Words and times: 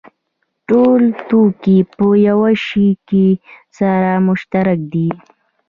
ټول 0.67 1.01
توکي 1.29 1.77
په 1.95 2.07
یوه 2.27 2.51
شي 2.65 2.89
کې 3.07 3.27
سره 3.77 4.11
مشترک 4.27 4.79
دي 4.93 5.09